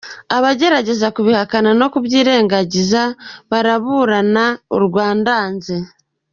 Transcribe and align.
Abagerageza 0.37 1.07
kubihakana 1.15 1.69
no 1.79 1.87
kubyirengagiza 1.93 3.01
baraburana 3.49 4.45
urwa 4.75 5.07
ndanze. 5.19 5.75